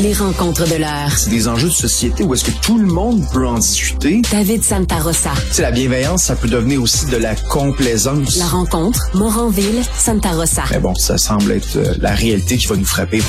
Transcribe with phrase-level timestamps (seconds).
[0.00, 1.10] Les rencontres de l'heure.
[1.16, 4.22] C'est des enjeux de société où est-ce que tout le monde peut en discuter.
[4.30, 5.32] David Santarossa.
[5.50, 8.36] C'est la bienveillance, ça peut devenir aussi de la complaisance.
[8.36, 10.62] La rencontre, Moranville, Santarossa.
[10.70, 13.22] Mais bon, ça semble être euh, la réalité qui va nous frapper.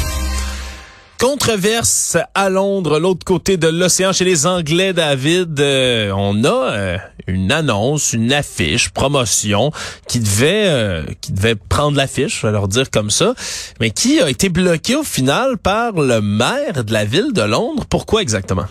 [1.19, 5.59] Controverse à Londres, l'autre côté de l'océan, chez les Anglais, David.
[5.59, 6.97] Euh, on a euh,
[7.27, 9.73] une annonce, une affiche, promotion
[10.07, 13.33] qui devait euh, qui devait prendre l'affiche, je vais leur dire comme ça,
[13.81, 17.83] mais qui a été bloquée au final par le maire de la ville de Londres.
[17.89, 18.67] Pourquoi exactement?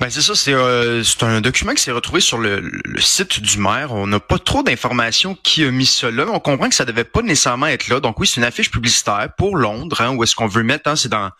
[0.00, 3.58] Ben c'est ça, c'est euh, un document qui s'est retrouvé sur le, le, site du
[3.58, 3.92] maire.
[3.92, 6.26] On n'a pas trop d'informations qui a mis là.
[6.32, 8.00] On comprend que ça devait pas nécessairement être là.
[8.00, 10.00] Donc oui, c'est une affiche publicitaire pour Londres.
[10.00, 11.30] Hein, où est-ce qu'on veut mettre hein, C'est dans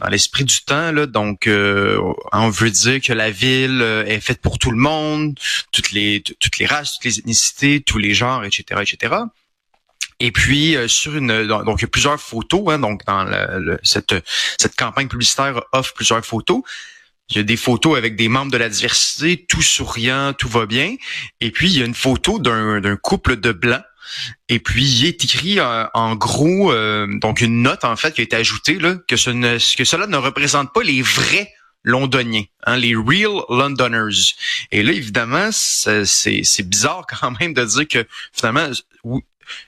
[0.00, 0.92] dans l'esprit du temps.
[0.92, 1.98] Là, donc euh,
[2.30, 5.38] on veut dire que la ville euh, est faite pour tout le monde,
[5.72, 9.14] toutes les toutes les races, toutes les ethnicités, tous les genres, etc., etc.
[10.20, 13.78] Et puis euh, sur une donc il y a plusieurs photos hein, donc dans le,
[13.82, 14.14] cette
[14.58, 16.60] cette campagne publicitaire offre plusieurs photos.
[17.30, 20.66] Il y a des photos avec des membres de la diversité, tout souriant, tout va
[20.66, 20.96] bien.
[21.40, 23.82] Et puis, il y a une photo d'un couple de blancs.
[24.48, 28.20] Et puis, il est écrit euh, en gros, euh, donc une note en fait qui
[28.20, 31.50] a été ajoutée, là, que, ce ne, que cela ne représente pas les vrais
[31.84, 34.34] londoniens, hein, les real Londoners.
[34.72, 38.68] Et là, évidemment, c'est bizarre quand même de dire que finalement,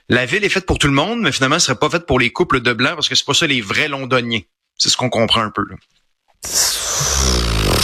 [0.09, 2.19] la ville est faite pour tout le monde, mais finalement, elle serait pas faite pour
[2.19, 4.41] les couples de blancs parce que c'est pas ça les vrais londoniens.
[4.77, 5.63] C'est ce qu'on comprend un peu.
[5.69, 5.75] Là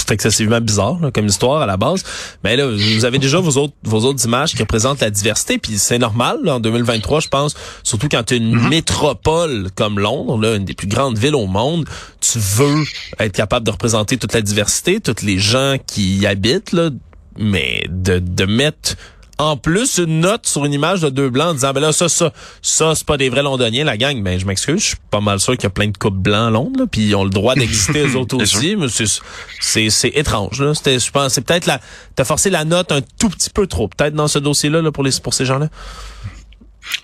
[0.05, 2.03] c'est excessivement bizarre comme histoire à la base.
[2.43, 5.77] Mais là, vous avez déjà vos autres vos autres images qui représentent la diversité, puis
[5.77, 8.69] c'est normal en 2023, je pense, surtout quand tu es une mm-hmm.
[8.69, 11.87] métropole comme Londres, là, une des plus grandes villes au monde,
[12.19, 12.83] tu veux
[13.19, 16.89] être capable de représenter toute la diversité, tous les gens qui y habitent, là,
[17.37, 18.95] mais de, de mettre
[19.37, 22.07] en plus une note sur une image de deux blancs en disant ben là ça
[22.09, 22.31] ça
[22.61, 25.21] ça c'est pas des vrais londoniens la gang mais ben, je m'excuse je suis pas
[25.21, 27.29] mal sûr qu'il y a plein de couples blancs à Londres puis ils ont le
[27.29, 31.65] droit d'exister eux autres aussi mais c'est c'est étrange là c'était je pense c'est peut-être
[31.65, 31.79] la
[32.15, 34.91] t'as forcé la note un tout petit peu trop peut-être dans ce dossier là, là
[34.91, 35.69] pour les pour ces gens là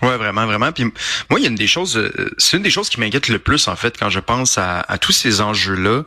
[0.02, 0.72] Ouais, vraiment, vraiment.
[0.72, 3.28] Puis moi, il y a une des choses, euh, c'est une des choses qui m'inquiète
[3.28, 6.02] le plus en fait quand je pense à, tous ces enjeux-là.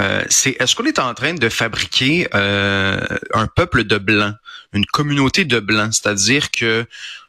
[0.00, 3.00] Euh, c'est est-ce qu'on est en train de fabriquer euh,
[3.34, 4.34] un peuple de blancs,
[4.76, 6.86] une communauté de blancs, c'est-à-dire que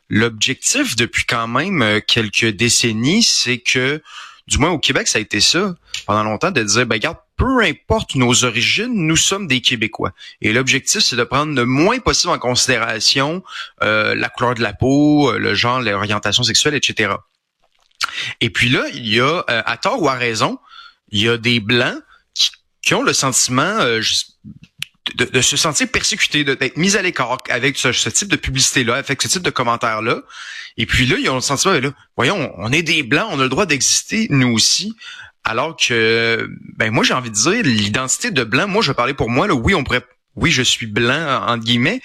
[0.09, 4.02] l'objectif depuis quand même quelques décennies, c'est que
[4.47, 5.75] du moins au Québec, ça a été ça
[6.06, 10.12] pendant longtemps de dire, ben regarde, peu importe nos origines, nous sommes des Québécois.
[10.41, 13.44] Et l'objectif, c'est de prendre le moins possible en considération
[13.84, 17.13] euh, la couleur de la peau, euh, le genre, l'orientation sexuelle, etc.
[18.41, 20.57] Et puis là, il y a, euh, à tort ou à raison,
[21.09, 22.02] il y a des blancs
[22.81, 23.80] qui, ont le sentiment
[25.16, 29.28] de, se sentir persécutés, d'être mis à l'écart avec ce, type de publicité-là, avec ce
[29.28, 30.22] type de commentaires-là.
[30.78, 33.44] Et puis là, ils ont le sentiment, là, voyons, on est des blancs, on a
[33.44, 34.94] le droit d'exister, nous aussi.
[35.44, 39.13] Alors que, ben moi j'ai envie de dire, l'identité de blanc, moi je vais parler
[39.13, 42.01] pour moi, là, oui, on pourrait, oui, je suis blanc entre guillemets,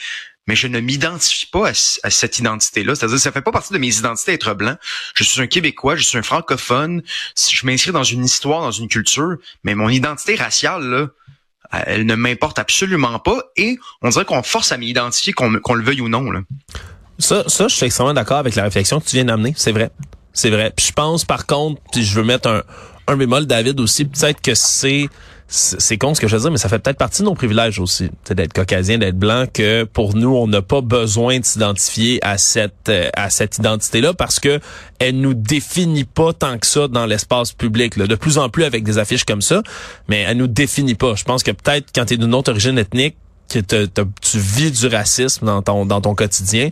[0.47, 2.95] mais je ne m'identifie pas à, cette identité-là.
[2.95, 4.77] C'est-à-dire, ça fait pas partie de mes identités être blanc.
[5.15, 7.03] Je suis un Québécois, je suis un francophone.
[7.37, 11.09] Je m'inscris dans une histoire, dans une culture, mais mon identité raciale, là,
[11.73, 13.43] elle ne m'importe absolument pas.
[13.57, 16.31] Et on dirait qu'on force à m'identifier, qu'on le veuille ou non.
[16.31, 16.41] Là.
[17.19, 19.55] Ça, ça, je suis extrêmement d'accord avec la réflexion que tu viens d'amener.
[19.57, 19.91] C'est vrai.
[20.33, 20.73] C'est vrai.
[20.75, 22.63] Puis je pense, par contre, puis je veux mettre un,
[23.07, 25.09] un bémol, David, aussi, peut-être que c'est
[25.55, 27.79] c'est con ce que je veux dire, mais ça fait peut-être partie de nos privilèges
[27.79, 32.39] aussi, d'être caucasien, d'être blanc, que pour nous, on n'a pas besoin de s'identifier à
[32.39, 34.61] cette euh, à cette identité-là parce que
[34.99, 37.97] elle nous définit pas tant que ça dans l'espace public.
[37.97, 38.07] Là.
[38.07, 39.63] De plus en plus avec des affiches comme ça,
[40.09, 41.15] mais elle nous définit pas.
[41.17, 43.17] Je pense que peut-être quand tu es d'une autre origine ethnique,
[43.51, 46.71] que tu vis du racisme dans ton dans ton quotidien,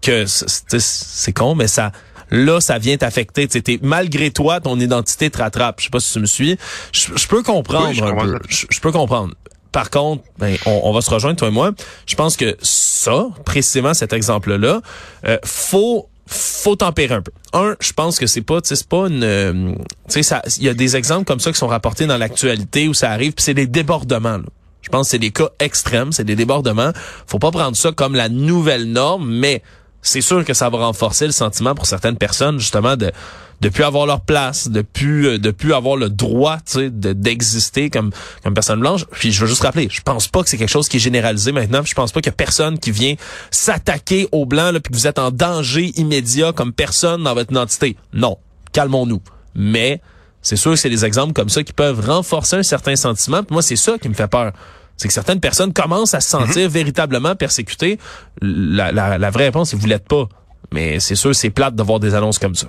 [0.00, 1.92] que c'est con, mais ça
[2.32, 3.48] là, ça vient t'affecter.
[3.82, 5.78] Malgré toi, ton identité te rattrape.
[5.78, 6.58] Je sais pas si tu me suis.
[6.92, 8.38] Je, peux comprendre je un peu.
[8.48, 9.34] Je, peux comprendre.
[9.70, 11.70] Par contre, ben, on, va se rejoindre, toi et moi.
[12.06, 14.80] Je pense que ça, précisément cet exemple-là,
[15.26, 17.32] euh, faut faut tempérer un peu.
[17.52, 19.74] Un, je pense que c'est pas, c'est pas une, euh,
[20.08, 22.94] tu sais, il y a des exemples comme ça qui sont rapportés dans l'actualité où
[22.94, 24.38] ça arrive, puis c'est des débordements.
[24.80, 26.92] Je pense que c'est des cas extrêmes, c'est des débordements.
[27.26, 29.62] Faut pas prendre ça comme la nouvelle norme, mais
[30.02, 33.12] c'est sûr que ça va renforcer le sentiment pour certaines personnes justement de
[33.60, 38.10] de plus avoir leur place, de plus euh, de plus avoir le droit, d'exister comme
[38.42, 39.06] comme personne blanche.
[39.12, 41.52] Puis je veux juste rappeler, je pense pas que c'est quelque chose qui est généralisé
[41.52, 41.82] maintenant.
[41.84, 43.14] Je pense pas qu'il y a personne qui vient
[43.52, 47.52] s'attaquer aux blancs là, puis que vous êtes en danger immédiat comme personne dans votre
[47.52, 47.96] identité.
[48.12, 48.36] Non,
[48.72, 49.22] calmons-nous.
[49.54, 50.00] Mais
[50.42, 53.44] c'est sûr que c'est des exemples comme ça qui peuvent renforcer un certain sentiment.
[53.44, 54.52] Puis moi, c'est ça qui me fait peur
[54.96, 56.72] c'est que certaines personnes commencent à se sentir mhm.
[56.72, 57.98] véritablement persécutées.
[58.40, 60.28] La, la, la, vraie réponse, c'est vous l'êtes pas.
[60.72, 62.68] Mais c'est sûr, c'est plate de voir des annonces comme ça.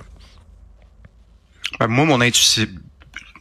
[1.80, 2.66] Ben, moi, mon intuition,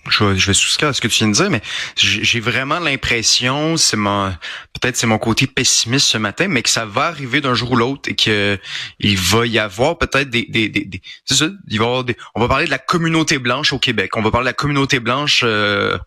[0.10, 1.62] je vais, je vais souscrire à ce que tu viens de dire, mais
[1.96, 4.34] j'ai vraiment l'impression, c'est mon
[4.74, 7.76] peut-être c'est mon côté pessimiste ce matin, mais que ça va arriver d'un jour ou
[7.76, 8.60] l'autre et que
[9.00, 12.18] il va y avoir peut-être des, des, des, c'est ça, il va y avoir des,
[12.36, 15.00] on va parler de la communauté blanche au Québec, on va parler de la communauté
[15.00, 15.98] blanche euh,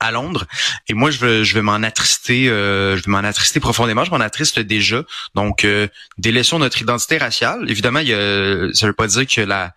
[0.00, 0.46] à Londres.
[0.88, 4.04] Et moi, je vais, je vais m'en attrister, euh, je m'en attrister profondément.
[4.04, 5.02] Je m'en attriste déjà.
[5.34, 5.88] Donc, euh,
[6.18, 7.70] délaissons notre identité raciale.
[7.70, 9.74] Évidemment, il y a, ça veut pas dire que la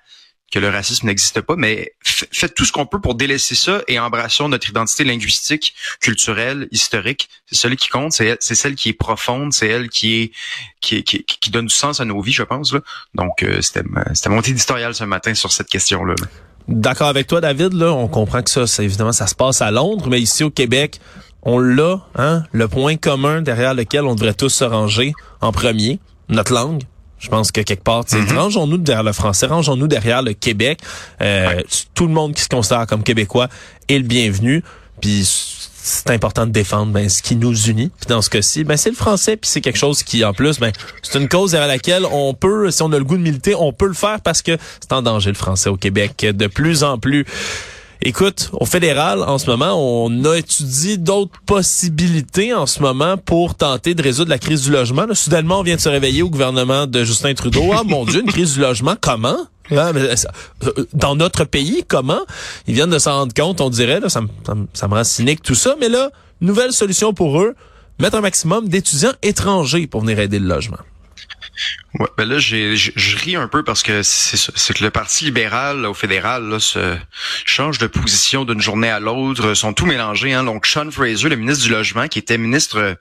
[0.51, 3.99] que le racisme n'existe pas, mais faites tout ce qu'on peut pour délaisser ça et
[3.99, 7.29] embrassons notre identité linguistique, culturelle, historique.
[7.45, 10.31] C'est celle qui compte, c'est celle qui est profonde, c'est elle qui est
[10.81, 12.73] qui, qui, qui, donne du sens à nos vies, je pense.
[12.73, 12.79] Là.
[13.13, 16.15] Donc, euh, c'était mon éditorial ce matin sur cette question-là.
[16.19, 16.27] là
[16.69, 17.73] d'accord avec toi, David.
[17.73, 20.49] Là, on comprend que ça, c'est évidemment, ça se passe à Londres, mais ici au
[20.49, 20.99] Québec,
[21.43, 25.99] on l'a, hein, le point commun derrière lequel on devrait tous se ranger en premier,
[26.27, 26.83] notre langue.
[27.17, 30.79] Je pense que quelque part, mm rangeons-nous derrière le français, rangeons-nous derrière le Québec.
[31.21, 31.61] Euh,
[31.93, 33.49] Tout le monde qui se considère comme québécois
[33.89, 34.63] est le bienvenu.
[35.01, 35.58] Puis
[35.89, 37.89] c'est important de défendre ben, ce qui nous unit.
[37.99, 40.59] Puis dans ce cas-ci, ben, c'est le français, puis c'est quelque chose qui, en plus,
[40.59, 40.71] ben,
[41.01, 43.73] c'est une cause à laquelle on peut, si on a le goût de militer, on
[43.73, 46.97] peut le faire parce que c'est en danger le français au Québec de plus en
[46.97, 47.25] plus.
[48.01, 53.55] Écoute, au fédéral, en ce moment, on a étudié d'autres possibilités en ce moment pour
[53.55, 55.03] tenter de résoudre la crise du logement.
[55.13, 57.71] soudainement, on vient de se réveiller au gouvernement de Justin Trudeau.
[57.73, 59.37] Ah, mon Dieu, une crise du logement, comment?
[59.71, 60.15] Euh,
[60.93, 62.21] dans notre pays, comment?
[62.67, 64.27] Ils viennent de s'en rendre compte, on dirait, là, ça, me,
[64.73, 66.11] ça, me rend cynique tout ça, mais là,
[66.41, 67.55] nouvelle solution pour eux,
[67.99, 70.79] mettre un maximum d'étudiants étrangers pour venir aider le logement.
[71.95, 75.85] Ouais, ben là, j'ai, je ris un peu parce que c'est que le Parti libéral
[75.85, 76.97] au fédéral là, se
[77.45, 80.33] change de position d'une journée à l'autre, sont tout mélangés.
[80.33, 80.43] Hein.
[80.43, 82.97] Donc, Sean Fraser, le ministre du Logement, qui était ministre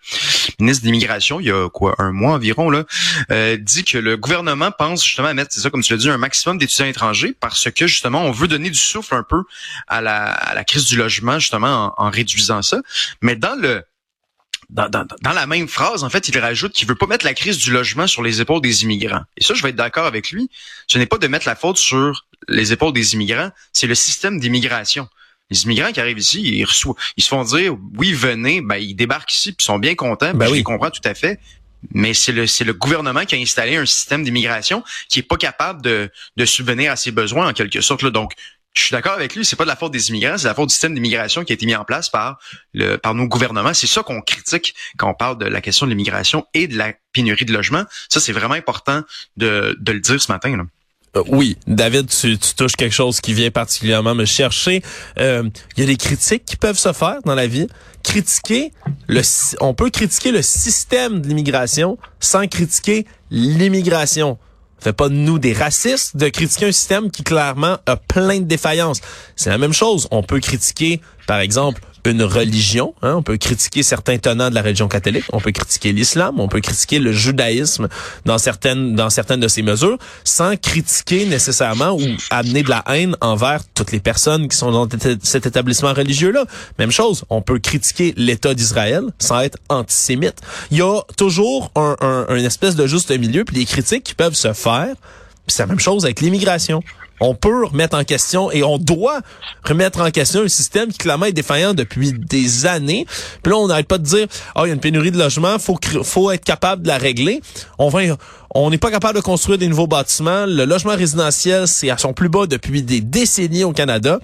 [0.59, 2.85] ministre d'immigration il y a quoi un mois environ, là,
[3.31, 6.09] euh, dit que le gouvernement pense justement à mettre, c'est ça comme tu l'as dit,
[6.09, 9.43] un maximum d'étudiants étrangers parce que justement, on veut donner du souffle un peu
[9.87, 12.79] à la, à la crise du logement, justement, en, en réduisant ça.
[13.21, 13.85] Mais dans le
[14.71, 17.35] dans, dans, dans, la même phrase, en fait, il rajoute qu'il veut pas mettre la
[17.35, 19.23] crise du logement sur les épaules des immigrants.
[19.37, 20.51] Et ça, je vais être d'accord avec lui.
[20.87, 24.39] Ce n'est pas de mettre la faute sur les épaules des immigrants, c'est le système
[24.39, 25.09] d'immigration.
[25.51, 28.95] Les immigrants qui arrivent ici, ils, reçoivent, ils se font dire oui, venez, ben ils
[28.95, 31.41] débarquent ici, puis ils sont bien contents, ben je les comprends tout à fait.
[31.95, 35.37] Mais c'est le, c'est le gouvernement qui a installé un système d'immigration qui est pas
[35.37, 38.03] capable de, de subvenir à ses besoins en quelque sorte.
[38.03, 38.11] Là.
[38.11, 38.33] Donc,
[38.75, 40.69] je suis d'accord avec lui, c'est pas de la faute des immigrants, c'est la faute
[40.69, 42.39] du système d'immigration qui a été mis en place par
[42.75, 43.75] le, par nos gouvernements.
[43.75, 46.93] C'est ça qu'on critique quand on parle de la question de l'immigration et de la
[47.13, 47.85] pénurie de logement.
[48.09, 49.03] Ça, c'est vraiment important
[49.37, 50.57] de, de le dire ce matin.
[50.57, 50.65] Là.
[51.17, 54.83] Euh, oui, David, tu, tu, touches quelque chose qui vient particulièrement me chercher.
[55.19, 57.67] Euh, il y a des critiques qui peuvent se faire dans la vie.
[58.05, 58.73] Critiquer
[59.09, 59.23] le,
[59.61, 64.39] on peut critiquer le système de l'immigration sans critiquer l'immigration
[64.81, 68.45] fait pas de nous des racistes de critiquer un système qui clairement a plein de
[68.45, 69.01] défaillances.
[69.37, 70.09] C'est la même chose.
[70.11, 72.95] On peut critiquer, par exemple, une religion.
[73.03, 73.15] Hein?
[73.17, 75.25] On peut critiquer certains tenants de la religion catholique.
[75.33, 76.41] On peut critiquer l'islam.
[76.41, 77.89] On peut critiquer le judaïsme
[78.25, 83.17] dans certaines dans certaines de ces mesures, sans critiquer nécessairement ou amener de la haine
[83.21, 84.89] envers toutes les personnes qui sont dans
[85.23, 86.45] cet établissement religieux-là.
[86.79, 87.25] Même chose.
[87.31, 90.37] On peut critiquer l'État d'Israël sans être antisémite.
[90.71, 94.15] Il y a toujours un, un, un espèce de juste milieu, puis les critiques qui
[94.15, 94.95] peuvent se faire.
[95.47, 96.83] c'est la même chose avec l'immigration
[97.21, 99.21] on peut remettre en question et on doit
[99.65, 103.07] remettre en question un système qui clairement est défaillant depuis des années.
[103.43, 105.19] Puis là, on n'arrête pas de dire, ah, oh, il y a une pénurie de
[105.19, 107.41] logements, faut faut être capable de la régler.
[107.79, 108.01] On va,
[108.55, 110.47] on n'est pas capable de construire des nouveaux bâtiments.
[110.47, 114.19] Le logement résidentiel, c'est à son plus bas depuis des décennies au Canada.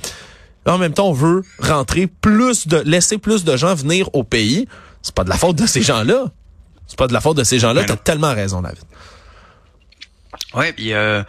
[0.66, 4.66] En même temps, on veut rentrer plus de, laisser plus de gens venir au pays.
[5.02, 6.26] C'est pas de la faute de ces gens-là.
[6.86, 7.84] C'est pas de la faute de ces gens-là.
[7.84, 8.78] T'as tellement raison, David.
[10.54, 11.22] Ouais, puis euh,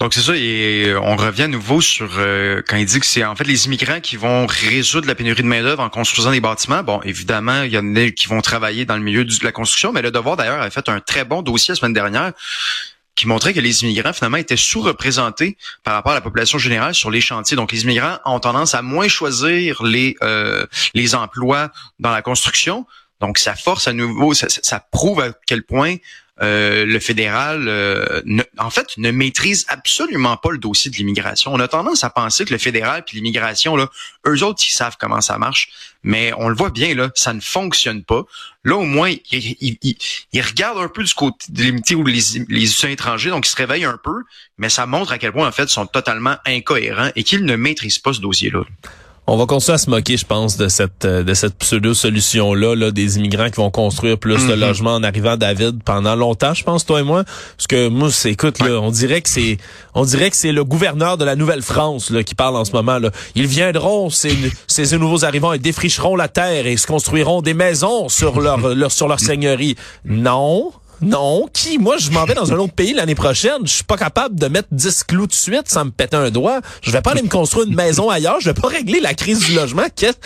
[0.00, 0.36] donc c'est ça.
[0.36, 3.66] Et on revient à nouveau sur euh, quand il dit que c'est en fait les
[3.66, 6.82] immigrants qui vont résoudre la pénurie de main d'œuvre en construisant des bâtiments.
[6.82, 9.92] Bon, évidemment, il y en a qui vont travailler dans le milieu de la construction,
[9.92, 12.32] mais le Devoir d'ailleurs a fait un très bon dossier la semaine dernière
[13.16, 17.10] qui montrait que les immigrants finalement étaient sous-représentés par rapport à la population générale sur
[17.10, 17.56] les chantiers.
[17.56, 21.70] Donc les immigrants ont tendance à moins choisir les euh, les emplois
[22.00, 22.86] dans la construction.
[23.20, 25.96] Donc ça force à nouveau, ça prouve à quel point
[26.42, 28.20] euh, le fédéral, euh,
[28.58, 31.54] en fait, ne maîtrise absolument pas le dossier de l'immigration.
[31.54, 33.88] On a tendance à penser que le fédéral puis l'immigration, là,
[34.26, 35.68] eux autres, ils savent comment ça marche,
[36.02, 38.24] mais on le voit bien là, ça ne fonctionne pas.
[38.64, 43.30] Là, au moins, ils, regardent un peu du côté de l'immunité ou les, les étrangers,
[43.30, 44.24] donc ils se réveillent un peu,
[44.58, 47.54] mais ça montre à quel point en fait ils sont totalement incohérents et qu'ils ne
[47.54, 48.64] maîtrisent pas ce dossier-là.
[49.26, 52.90] On va continuer à se moquer, je pense, de cette euh, de cette pseudo-solution-là, là,
[52.90, 54.60] des immigrants qui vont construire plus de Mhm.
[54.60, 57.24] logements en arrivant, David, pendant longtemps, je pense, toi et moi.
[57.56, 59.56] Parce que moi, écoute, là, on dirait que c'est
[59.94, 62.98] on dirait que c'est le gouverneur de la Nouvelle-France là, qui parle en ce moment.
[62.98, 63.10] Là.
[63.34, 68.10] Ils viendront, ces, ces nouveaux arrivants, et défricheront la terre et se construiront des maisons
[68.10, 69.74] sur leur, leur sur leur seigneurie.
[70.04, 70.70] Non.
[71.00, 71.78] Non, qui?
[71.78, 73.58] Moi, je m'en vais dans un autre pays l'année prochaine.
[73.64, 76.60] Je suis pas capable de mettre 10 clous de suite sans me péter un doigt.
[76.82, 78.40] Je vais pas aller me construire une maison ailleurs.
[78.40, 79.84] Je vais pas régler la crise du logement.
[79.94, 80.16] Qu'est-ce...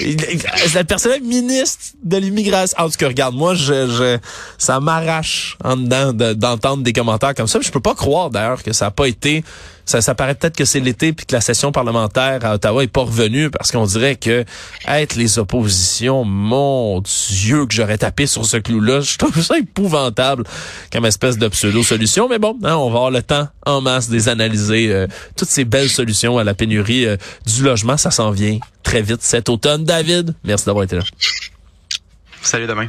[0.00, 2.76] Le personnel ministre de l'immigration.
[2.78, 4.18] En tout cas, regarde, moi, je, je
[4.58, 7.60] ça m'arrache en dedans de- d'entendre des commentaires comme ça.
[7.60, 9.44] Je peux pas croire, d'ailleurs, que ça a pas été
[9.84, 12.88] ça, ça paraît peut-être que c'est l'été puis que la session parlementaire à Ottawa est
[12.88, 14.44] pas revenue parce qu'on dirait que
[14.88, 19.00] être les oppositions, mon Dieu, que j'aurais tapé sur ce clou-là.
[19.00, 20.44] Je trouve ça épouvantable
[20.92, 22.28] comme espèce de pseudo-solution.
[22.28, 24.92] Mais bon, hein, on va avoir le temps en masse de les analyser.
[24.92, 29.02] euh, toutes ces belles solutions à la pénurie euh, du logement, ça s'en vient très
[29.02, 29.84] vite cet automne.
[29.84, 31.02] David, merci d'avoir été là.
[32.42, 32.88] Salut demain.